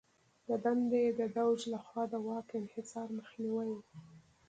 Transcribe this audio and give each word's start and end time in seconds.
د 0.47 0.49
دنده 0.63 0.97
یې 1.03 1.09
د 1.19 1.21
دوج 1.37 1.59
لخوا 1.73 2.03
د 2.11 2.13
واک 2.27 2.47
انحصار 2.59 3.07
مخنیوی 3.17 3.69
و. 3.75 3.81